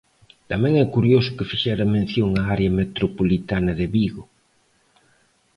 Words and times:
Tamén 0.51 0.73
é 0.83 0.85
curioso 0.95 1.35
que 1.37 1.49
fixera 1.51 1.91
mención 1.95 2.29
á 2.41 2.43
área 2.55 2.71
metropolitana 2.79 3.71
de 3.79 3.85
Vigo. 3.95 4.23